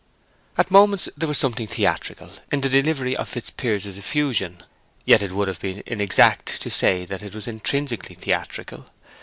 At 0.57 0.71
moments 0.71 1.09
there 1.15 1.27
was 1.27 1.37
something 1.37 1.67
theatrical 1.67 2.31
in 2.51 2.61
the 2.61 2.69
delivery 2.69 3.15
of 3.15 3.29
Fitzpiers's 3.29 3.99
effusion; 3.99 4.63
yet 5.05 5.21
it 5.21 5.31
would 5.31 5.47
have 5.47 5.59
been 5.61 5.83
inexact 5.85 6.59
to 6.63 6.71
say 6.71 7.05
that 7.05 7.21
it 7.21 7.35
was 7.35 7.47
intrinsically 7.47 8.15
theatrical. 8.15 8.87